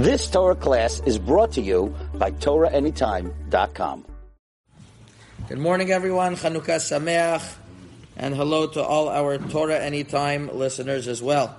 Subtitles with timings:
[0.00, 4.06] This Torah class is brought to you by TorahAnytime.com.
[5.46, 6.36] Good morning, everyone.
[6.36, 7.44] Chanukah Sameach,
[8.16, 11.54] and hello to all our Torah Anytime listeners as well.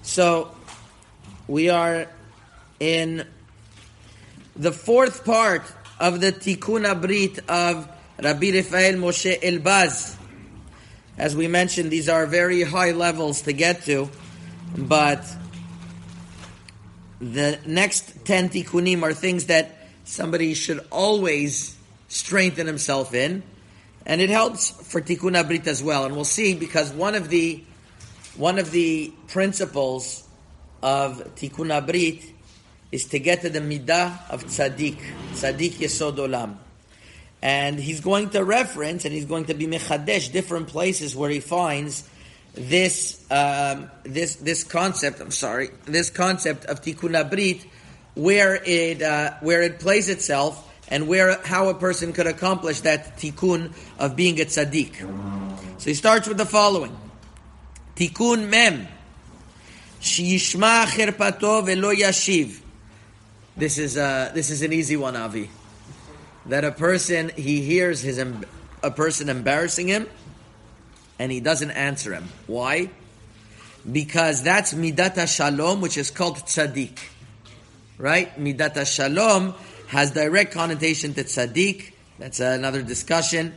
[0.00, 0.56] So,
[1.46, 2.06] we are
[2.80, 3.26] in
[4.56, 5.70] the fourth part
[6.00, 7.86] of the Tikkun Abrit of
[8.18, 10.16] Rabbi Rafael Moshe Elbaz.
[11.18, 14.08] As we mentioned, these are very high levels to get to,
[14.78, 15.22] but
[17.22, 21.76] the next 10 tikkunim are things that somebody should always
[22.08, 23.44] strengthen himself in.
[24.04, 26.04] And it helps for tikkun abrit as well.
[26.04, 27.62] And we'll see because one of the,
[28.36, 30.26] one of the principles
[30.82, 32.28] of tikkun abrit
[32.90, 34.98] is to get to the midah of tzaddik,
[35.30, 36.56] tzaddik yesod olam.
[37.40, 41.38] And he's going to reference and he's going to be mechadesh different places where he
[41.38, 42.08] finds
[42.54, 45.20] this um, this this concept.
[45.20, 47.64] I'm sorry, this concept of tikkun abrit,
[48.14, 53.16] where it uh, where it plays itself and where how a person could accomplish that
[53.16, 54.96] tikkun of being a tzaddik.
[55.78, 56.96] So he starts with the following:
[57.96, 58.86] tikkun mem
[60.00, 62.60] shiyishma cherpato velo yashiv.
[63.56, 65.48] This is uh, this is an easy one, Avi.
[66.46, 68.18] That a person he hears his
[68.82, 70.06] a person embarrassing him
[71.22, 72.28] and he doesn't answer him.
[72.48, 72.90] Why?
[73.90, 76.98] Because that's midata shalom, which is called tzaddik.
[77.96, 78.36] Right?
[78.36, 79.54] Midata shalom
[79.86, 81.92] has direct connotation to tzaddik.
[82.18, 83.54] That's another discussion.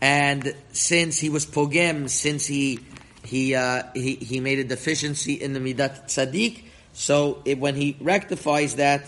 [0.00, 2.78] And since he was pogem, since he
[3.24, 6.62] he uh, he he made a deficiency in the midat tzaddik,
[6.94, 9.04] so it, when he rectifies that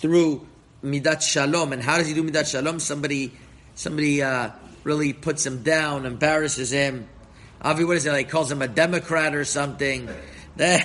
[0.00, 0.44] through
[0.82, 2.80] midat shalom, and how does he do midat shalom?
[2.80, 3.30] Somebody
[3.76, 4.50] somebody uh,
[4.85, 7.07] really puts him down, embarrasses him.
[7.61, 8.11] Avi, what is it?
[8.11, 10.09] Like calls him a Democrat or something.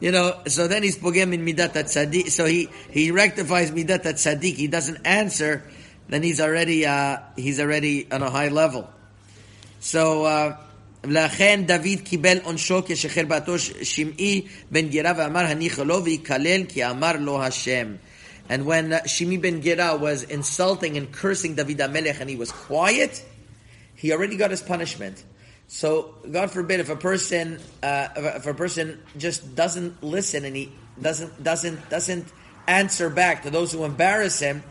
[0.00, 2.30] you know, so then he's pogem in midat tzaddik.
[2.30, 4.54] So he he rectifies midat tzaddik.
[4.54, 5.64] He doesn't answer.
[6.08, 8.88] Then he's already uh, he's already on a high level.
[9.80, 10.58] So.
[11.06, 17.12] לכן דוד קיבל עונשו כשחר בתו שמעי בן גירה ואמר הניחו לו ויקלל כי אמר
[17.18, 17.94] לו השם.
[18.49, 23.23] And when Shimi ben Gira was insulting and cursing David Amelech and he was quiet,
[23.95, 25.23] he already got his punishment.
[25.67, 30.71] So, God forbid, if a person, uh, if a person just doesn't listen and he
[30.99, 32.25] doesn't doesn't doesn't
[32.67, 34.63] answer back to those who embarrass him,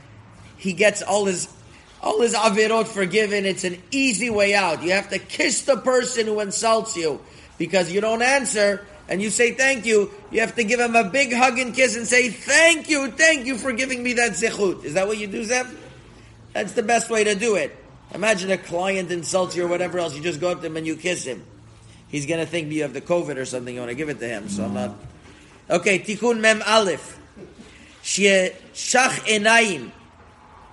[0.57, 1.49] he gets all his
[2.03, 3.47] all his avirot forgiven.
[3.47, 4.83] It's an easy way out.
[4.83, 7.21] You have to kiss the person who insults you
[7.59, 11.05] because you don't answer and you say thank you, you have to give him a
[11.05, 14.85] big hug and kiss and say thank you, thank you for giving me that zechut.
[14.85, 15.75] Is that what you do, Zev?
[16.53, 17.77] That's the best way to do it.
[18.15, 20.87] Imagine a client insults you or whatever else, you just go up to him and
[20.87, 21.45] you kiss him.
[22.09, 24.19] He's going to think you have the COVID or something, you want to give it
[24.21, 24.95] to him, so I'm not...
[25.71, 27.19] Okay, Tikkun Mem Aleph.
[28.03, 29.93] She shach Enayim.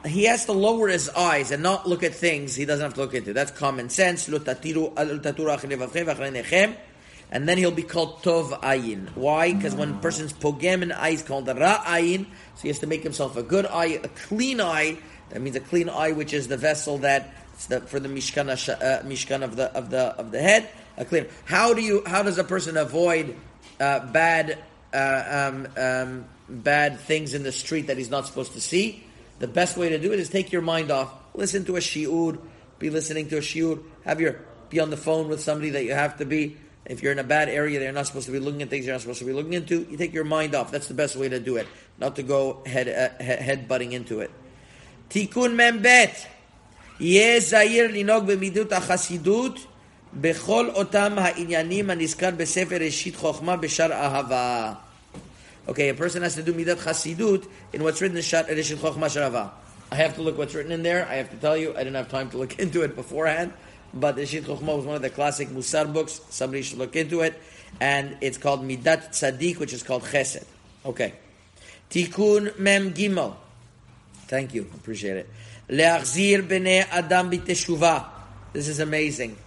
[0.05, 3.01] He has to lower his eyes and not look at things he doesn't have to
[3.01, 3.33] look into.
[3.33, 4.27] That's common sense
[7.31, 9.09] and then he'll be called Tov Ayin.
[9.15, 9.53] Why?
[9.53, 12.25] Because when a person's Pogem in eye is called Ra Ayin,
[12.55, 14.97] so he has to make himself a good eye, a clean eye.
[15.29, 17.33] That means a clean eye, which is the vessel that
[17.87, 20.69] for the mishkan, uh, mishkan of the of the of the head.
[20.97, 21.25] A clean.
[21.45, 22.03] How do you?
[22.05, 23.35] How does a person avoid
[23.79, 24.57] uh, bad
[24.93, 29.03] uh, um, um, bad things in the street that he's not supposed to see?
[29.39, 31.11] The best way to do it is take your mind off.
[31.33, 32.39] Listen to a shiur.
[32.79, 33.83] Be listening to a shiur.
[34.05, 36.57] Have your be on the phone with somebody that you have to be.
[36.86, 38.94] If you're in a bad area they're not supposed to be looking at things you're
[38.94, 40.70] not supposed to be looking into, you take your mind off.
[40.70, 41.68] That's the best way to do it.
[41.98, 44.30] Not to go head, uh, head butting into it.
[45.10, 46.26] Tikkun membet.
[47.00, 49.66] יהיה זהיר לנהוג במידות החסידות
[50.14, 54.72] בכל אותם העניינים הנזכר בספר ראשית חוכמה בשאר אהבה.
[55.68, 59.50] Okay, a person has to do midat chasidut in what's written in Rishit Chochma Sharava.
[59.92, 61.06] I have to look what's written in there.
[61.06, 63.52] I have to tell you, I didn't have time to look into it beforehand
[63.95, 66.19] but the Shit Chokhmah was one of the classic Musar books.
[66.29, 67.41] Somebody should look into it.
[67.79, 70.45] And it's called Midat Tzaddik, which is called Chesed.
[70.85, 71.13] Okay.
[71.89, 73.35] Tikkun Mem Gimel.
[74.27, 74.63] Thank you.
[74.75, 75.29] Appreciate it.
[75.69, 78.05] Le'achzir b'nei adam b'teshuva.
[78.53, 79.37] This is amazing.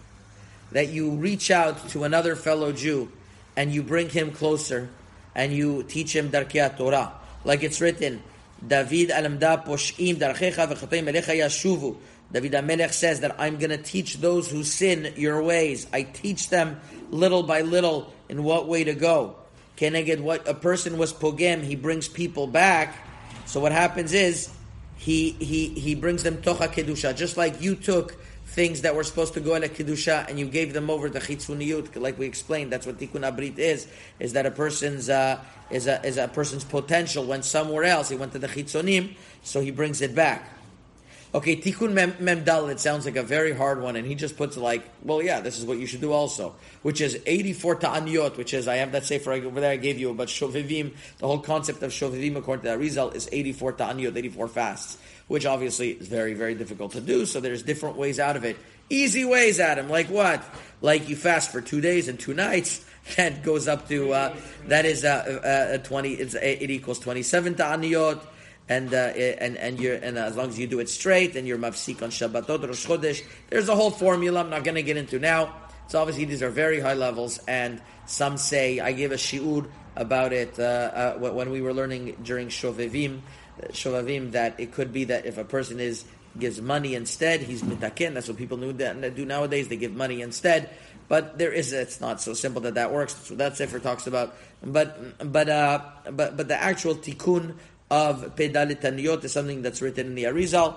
[0.72, 3.10] That you reach out to another fellow Jew
[3.56, 4.88] and you bring him closer
[5.34, 7.12] and you teach him Darkei Torah.
[7.44, 8.22] Like it's written,
[8.66, 11.96] David alamda posh'im darchecha v'chatoim elecha yashuvu.
[12.32, 15.86] David Amelech says that I'm going to teach those who sin your ways.
[15.92, 16.80] I teach them
[17.10, 19.36] little by little in what way to go.
[19.76, 22.96] Keneged, what a person was pogem, he brings people back.
[23.46, 24.50] So what happens is
[24.96, 29.34] he he he brings them tocha kedusha, just like you took things that were supposed
[29.34, 32.72] to go in a kedusha, and you gave them over to chitzuniyut, like we explained.
[32.72, 33.86] That's what tikkun abrit is:
[34.18, 38.08] is that a person's uh, is a is a person's potential went somewhere else.
[38.08, 39.14] He went to the chitzunim,
[39.44, 40.57] so he brings it back.
[41.34, 42.68] Okay, tikkun mem, mem dal.
[42.68, 45.58] It sounds like a very hard one, and he just puts like, well, yeah, this
[45.58, 49.04] is what you should do also, which is eighty-four ta'aniyot, which is I have that
[49.04, 50.94] sefer over there I gave you about shovivim.
[51.18, 54.96] The whole concept of shovivim according to that result is eighty-four ta'aniyot, eighty-four fasts,
[55.26, 57.26] which obviously is very very difficult to do.
[57.26, 58.56] So there's different ways out of it.
[58.88, 59.90] Easy ways, Adam.
[59.90, 60.42] Like what?
[60.80, 62.84] Like you fast for two days and two nights.
[63.16, 64.36] That goes up to uh,
[64.66, 66.12] that is uh, uh, twenty.
[66.12, 68.20] it equals twenty-seven ta'aniyot
[68.68, 71.58] and uh, and and you and as long as you do it straight and you're
[71.58, 74.40] mafsik on Shabbatot Rosh Chodesh, there's a whole formula.
[74.40, 75.54] I'm not going to get into now.
[75.88, 80.32] So obviously these are very high levels, and some say I gave a shiur about
[80.32, 83.20] it uh, uh, when we were learning during Shovevim,
[83.70, 86.04] Shovavim that it could be that if a person is
[86.38, 88.14] gives money instead, he's mitakin.
[88.14, 89.68] That's what people do nowadays.
[89.68, 90.70] They give money instead.
[91.08, 93.14] But there is it's not so simple that that works.
[93.14, 94.36] That's what that sefer talks about.
[94.62, 95.80] But but uh,
[96.12, 97.54] but but the actual tikkun
[97.90, 100.76] of Pedalit Taniyot is something that's written in the Arizal.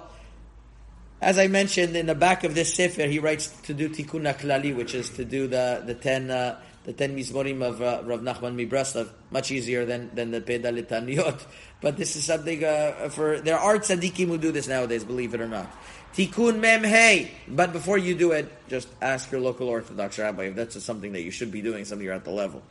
[1.21, 4.75] As I mentioned in the back of this sefer, he writes to do Tikkun Klali,
[4.75, 8.55] which is to do the the ten uh, the ten mizmorim of uh, Rav Nachman
[8.55, 11.41] Mibreslov, much easier than than the Pedalit Taniyot.
[11.81, 15.41] But this is something uh, for there are tzaddikim who do this nowadays, believe it
[15.41, 15.65] or not.
[16.13, 17.31] Tikkun Mem Hey.
[17.47, 21.21] But before you do it, just ask your local Orthodox rabbi if that's something that
[21.21, 22.61] you should be doing, something you're at the level.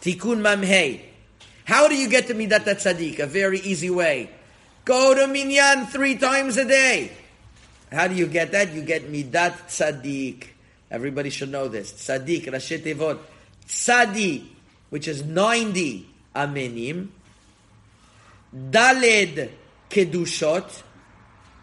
[0.00, 1.11] Tikkun Mem Hey.
[1.64, 3.18] How do you get to Midat Tzaddik?
[3.20, 4.30] A very easy way.
[4.84, 7.12] Go to Minyan three times a day.
[7.90, 8.72] How do you get that?
[8.72, 10.46] You get Midat Tzaddik.
[10.90, 11.92] Everybody should know this.
[11.92, 13.18] Tzaddik, Rashi Tevot.
[13.66, 14.44] Tzadi,
[14.90, 17.08] which is 90 amenim.
[18.54, 19.50] Daled
[19.88, 20.82] Kedushot.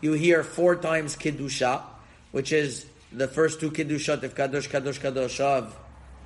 [0.01, 1.83] You hear four times Kedusha,
[2.31, 5.77] which is the first two Kedushot of Kadosh, Kadosh, Kadosh of,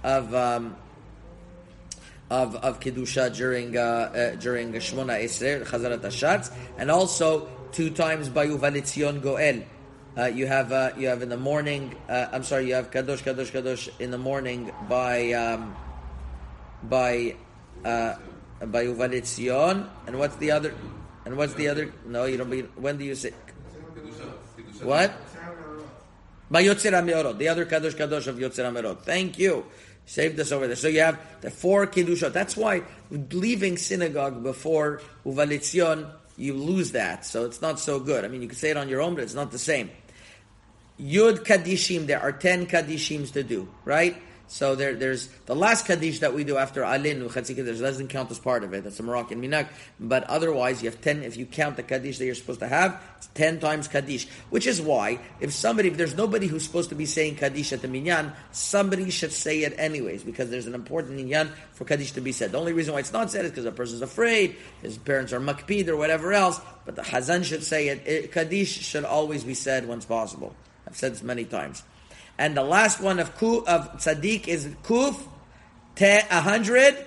[0.03, 0.75] of um,
[2.33, 8.27] of, of kedusha during uh, uh, during Shmona Esrer Chazarat Hashatz, and also two times
[8.27, 9.63] by Uvalitzion Goel.
[10.17, 11.95] Uh, you have uh, you have in the morning.
[12.09, 15.75] Uh, I'm sorry, you have kadosh kadosh kadosh in the morning by um,
[16.81, 17.35] by
[17.85, 18.15] uh,
[18.65, 20.73] by Uvalitzion, and what's the other?
[21.25, 21.93] And what's the other?
[22.07, 22.49] No, you don't.
[22.49, 23.31] Be, when do you say?
[24.81, 25.13] What?
[26.49, 29.03] By Yotzer Amerot, the other kadosh kadosh of Yotzer Amerot.
[29.03, 29.65] Thank you.
[30.05, 30.75] Saved us over there.
[30.75, 32.33] So you have the four kedushot.
[32.33, 37.25] That's why leaving synagogue before uvalitzion, you lose that.
[37.25, 38.25] So it's not so good.
[38.25, 39.89] I mean, you can say it on your own, but it's not the same.
[40.99, 42.05] Yud kadishim.
[42.05, 44.21] There are ten kadishims to do, right?
[44.47, 48.29] So there, there's the last kaddish that we do after alin chetzi kaddish doesn't count
[48.29, 48.83] as part of it.
[48.83, 49.67] That's a Moroccan minhag.
[49.99, 51.23] But otherwise, you have ten.
[51.23, 54.27] If you count the kaddish that you're supposed to have, it's ten times kaddish.
[54.51, 57.81] Which is why, if somebody, if there's nobody who's supposed to be saying kaddish at
[57.81, 62.21] the minyan, somebody should say it anyways because there's an important minyan for kaddish to
[62.21, 62.51] be said.
[62.51, 65.39] The only reason why it's not said is because a person's afraid, his parents are
[65.39, 66.59] makpid or whatever else.
[66.85, 68.05] But the hazan should say it.
[68.05, 70.55] it kaddish should always be said once possible.
[70.85, 71.81] I've said this many times.
[72.37, 75.21] And the last one of Kuf, of tzaddik is kuf,
[75.95, 76.97] te, a hundred,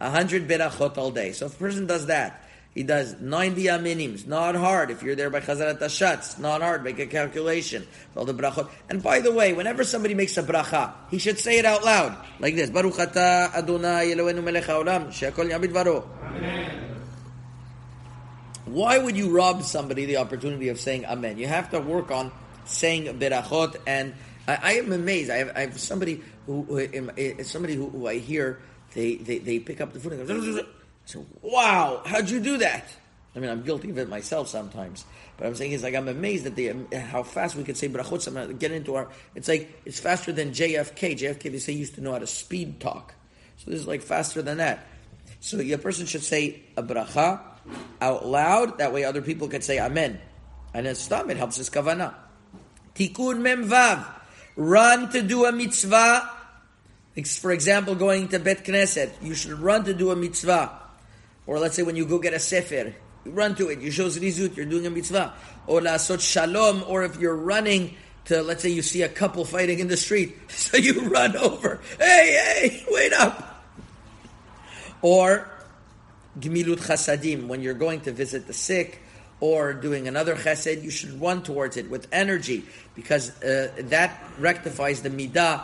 [0.00, 1.32] a hundred berachot all day.
[1.32, 2.46] So if a person does that,
[2.76, 4.26] he does 90 aminim.
[4.26, 4.90] Not hard.
[4.90, 6.84] If you're there by Chazarat Hashatz, not hard.
[6.84, 7.86] Make a calculation.
[8.14, 8.68] All the brachot.
[8.90, 12.14] And by the way, whenever somebody makes a bracha, he should say it out loud.
[12.38, 12.68] Like this.
[12.68, 15.10] Baruch ata Adonai Eloheinu melech haolam.
[15.10, 16.02] She'akol yamid varo.
[18.66, 21.38] Why would you rob somebody the opportunity of saying Amen?
[21.38, 22.30] You have to work on
[22.66, 24.12] saying berachot and
[24.48, 25.30] I, I am amazed.
[25.30, 28.60] I have, I have somebody who, who eh, somebody who, who, I hear
[28.94, 30.62] they, they, they pick up the food and go,
[31.04, 32.84] so, wow, how'd you do that?
[33.36, 35.04] I mean, I'm guilty of it myself sometimes,
[35.36, 38.26] but I'm saying it's like I'm amazed at the how fast we could say brachot.
[38.26, 39.08] I'm uh, get into our.
[39.34, 41.18] It's like it's faster than JFK.
[41.18, 43.14] JFK they say used to know how to speed talk,
[43.58, 44.86] so this is like faster than that.
[45.40, 47.42] So your person should say a bracha
[48.00, 48.78] out loud.
[48.78, 50.18] That way, other people can say Amen,
[50.72, 51.28] and it's stam.
[51.28, 52.14] It helps us kavana.
[52.94, 54.15] Tikkun memvav
[54.56, 56.30] run to do a mitzvah.
[57.40, 60.72] For example, going to Bet Knesset, you should run to do a mitzvah.
[61.46, 62.94] Or let's say when you go get a sefer,
[63.24, 63.80] you run to it.
[63.80, 65.34] You show zrizut, you're doing a mitzvah.
[65.66, 67.96] Or la'asot shalom, or if you're running
[68.26, 71.80] to, let's say you see a couple fighting in the street, so you run over.
[71.98, 73.64] Hey, hey, wait up.
[75.02, 75.48] Or
[76.38, 79.00] gemilut chasadim, when you're going to visit the sick,
[79.40, 82.64] or doing another chesed, you should run towards it with energy
[82.94, 85.62] because uh, that rectifies the midah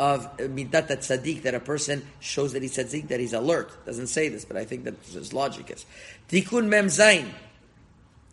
[0.00, 3.84] of uh, midat tzaddik that a person shows that he's tzaddik, that he's alert.
[3.84, 5.84] Doesn't say this, but I think that his logic is.
[6.30, 7.28] Tikkun mem zayin.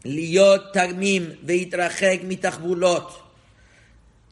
[0.03, 3.11] Liyot tagmim veitrachek mitachbulot.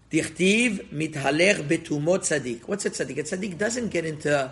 [0.10, 2.62] Dichtiv mithalech betumot tzaddik.
[2.70, 3.18] What's a tzaddik?
[3.18, 4.50] A tzaddik doesn't get into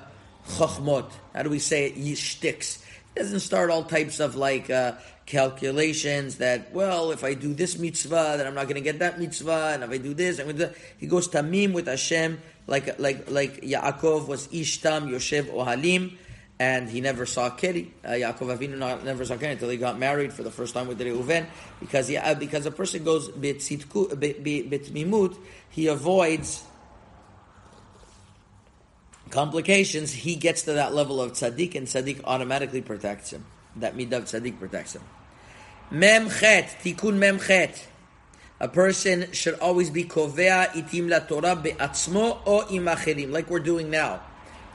[0.50, 1.10] chachmot.
[1.34, 1.96] How do we say it?
[1.96, 2.84] Yishtiks.
[3.14, 4.94] He doesn't start all types of like uh,
[5.26, 9.20] calculations that, well, if I do this mitzvah, then I'm not going to get that
[9.20, 10.74] mitzvah, and if I do this, I'm going to.
[10.98, 16.16] He goes tamim with Hashem, like like like Yaakov was ishtam yoshev ohalim,
[16.60, 17.94] and he never saw Keri.
[18.04, 20.88] Uh, Yaakov Avinu not, never saw Keri until he got married for the first time
[20.88, 21.46] with Reuven,
[21.80, 25.38] because he, uh, because a person goes bitmimut,
[25.70, 26.64] he avoids
[29.30, 33.46] complications, he gets to that level of tzaddik, and tzaddik automatically protects him.
[33.78, 35.02] That midah of tzaddik protects him.
[35.92, 37.86] Memchet, tikkun memchet.
[38.60, 43.90] A person should always be kovea itim la Torah be'atzmo o imacherim, like we're doing
[43.90, 44.22] now.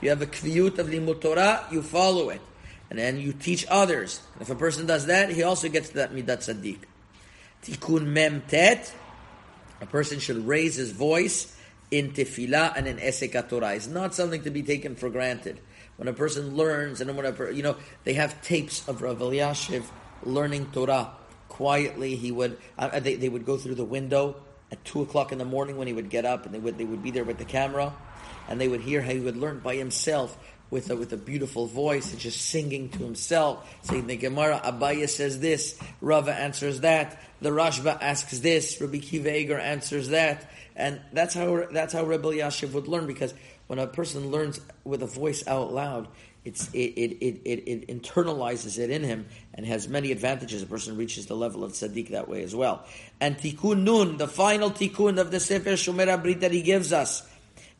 [0.00, 2.40] You have a kviyut of limut Torah, you follow it.
[2.90, 4.20] And then you teach others.
[4.34, 6.78] And if a person does that, he also gets that midat tzaddik.
[7.62, 8.92] Tikkun memtet,
[9.80, 11.56] a person should raise his voice
[11.90, 13.74] in tefillah and in esek Torah.
[13.74, 15.60] It's not something to be taken for granted.
[15.98, 19.84] When a person learns, and a, you know, they have tapes of Rav Elyashiv
[20.22, 21.10] learning Torah
[21.48, 22.14] quietly.
[22.14, 24.36] He would, uh, they, they would go through the window
[24.70, 26.84] at two o'clock in the morning when he would get up, and they would they
[26.84, 27.92] would be there with the camera,
[28.48, 30.38] and they would hear how he would learn by himself
[30.70, 35.08] with a, with a beautiful voice and just singing to himself, saying the Gemara, Abaye
[35.08, 41.00] says this, Rava answers that, the Rashba asks this, Rabbi Akiva Eiger answers that, and
[41.12, 43.34] that's how that's how Reb Elyashiv would learn because
[43.66, 46.06] when a person learns with a voice out loud,
[46.44, 50.62] it's it it, it, it, it internalizes it in him and has many advantages.
[50.62, 52.86] A person reaches the level of tzaddik that way as well.
[53.20, 57.28] And tikkun nun, the final tikkun of the Sefer Shomer Abrit that he gives us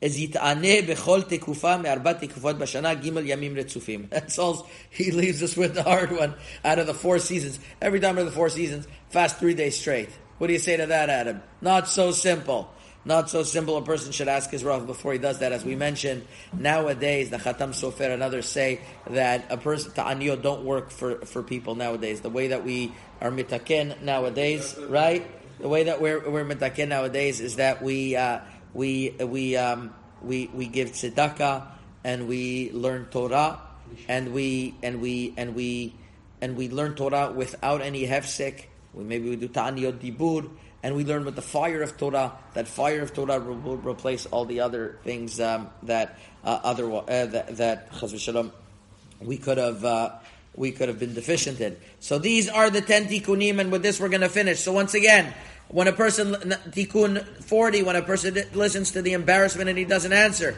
[0.01, 4.09] is yit'aneh bechol tekufa me'arba tekufot b'shana gimel yamim retzufim.
[4.11, 7.59] That's all he leaves us with the hard one out of the four seasons.
[7.81, 10.11] Every time of the four seasons, fast three days straight.
[10.39, 11.43] What do you say to that, Adam?
[11.61, 12.73] Not so simple.
[13.05, 13.77] Not so simple.
[13.77, 15.51] A person should ask his Rav before he does that.
[15.51, 20.65] As we mentioned, nowadays, the Khatam Sofer and others say that a person, ta'aniyot, don't
[20.65, 22.21] work for, for people nowadays.
[22.21, 25.27] The way that we are mitaken nowadays, right?
[25.59, 28.41] The way that we're, we're mitaken nowadays is that we, uh,
[28.75, 31.67] we, we, um, we, we give tzedakah
[32.05, 33.61] and we learn Torah
[34.09, 35.95] and we, and we, and we,
[36.41, 38.65] and we learn Torah without any hefsek.
[38.95, 40.51] We, maybe we do ta'aniyot dibur
[40.83, 44.45] and we learn with the fire of Torah that fire of Torah will, replace all
[44.45, 48.53] the other things um, that uh, other uh, that, that Shalom,
[49.21, 50.11] we could have uh,
[50.55, 51.77] we could have been deficient in.
[52.01, 54.61] So these are the ten tikkunim, and with this we're going to finish.
[54.61, 55.35] So once again,
[55.69, 56.35] when a person
[56.71, 60.57] tikkun forty, when a person listens to the embarrassment and he doesn't answer,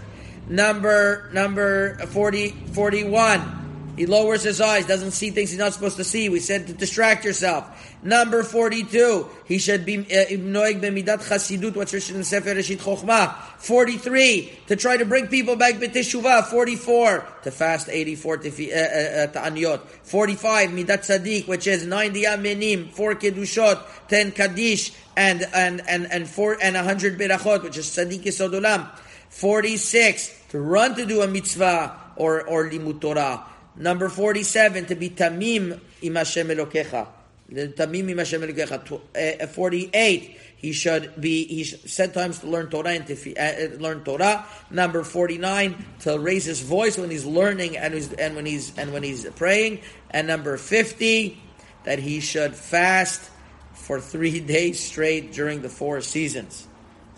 [0.48, 3.59] number number 40, 41,
[4.00, 6.30] he lowers his eyes, doesn't see things he's not supposed to see.
[6.30, 7.68] We said to distract yourself.
[8.02, 13.34] Number 42, he should be uh, noeg b'midat chasidut, what's written in Sefer Reshit Chochmah.
[13.58, 16.46] 43, to try to bring people back b'teshuvah.
[16.46, 19.80] 44, to fast 84 to uh, uh, ta'aniyot.
[19.80, 26.26] 45, midat tzaddik, which is 90 amenim, 4 kedushot, 10 kaddish, and, and, and, and,
[26.26, 28.88] four, and 100 berachot, which is tzaddik yesod olam.
[29.28, 33.44] 46, to run to do a mitzvah or, or limut Torah.
[33.80, 37.08] Number 47, to be tamim im Hashem Elokecha.
[37.50, 39.42] Tamim im Hashem Elokecha.
[39.42, 43.78] Uh, 48, he should be, he should set times to learn Torah and to uh,
[43.78, 44.44] learn Torah.
[44.70, 48.92] Number 49, to raise his voice when he's learning and, he's, and when he's, and
[48.92, 49.80] when he's praying.
[50.10, 51.40] And number 50,
[51.84, 53.30] that he should fast
[53.72, 56.68] for three days straight during the four seasons.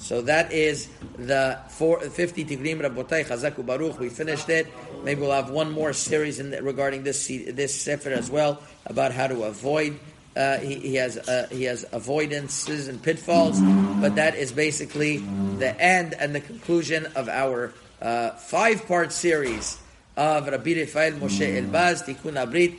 [0.02, 4.00] So that is the four, 50 Tigrim Rabotai Chazaku Baruch.
[4.00, 4.66] We finished it.
[5.04, 9.12] Maybe we'll have one more series in the, regarding this this sefer as well about
[9.12, 10.00] how to avoid.
[10.34, 13.60] Uh, he, he, has uh, he has avoidances and pitfalls,
[14.00, 15.18] but that is basically
[15.58, 19.78] the end and the conclusion of our uh, five part series
[20.16, 22.78] of Rabbi Rafael Moshe Elbaz Tikkun Abrit